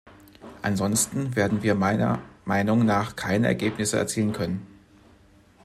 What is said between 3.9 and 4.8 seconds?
erzielen können.